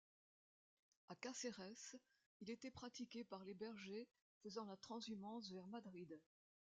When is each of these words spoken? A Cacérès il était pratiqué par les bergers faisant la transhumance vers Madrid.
A 1.09 1.15
Cacérès 1.15 1.75
il 2.39 2.49
était 2.49 2.71
pratiqué 2.71 3.23
par 3.23 3.43
les 3.45 3.53
bergers 3.53 4.07
faisant 4.41 4.65
la 4.65 4.75
transhumance 4.75 5.51
vers 5.51 5.67
Madrid. 5.67 6.19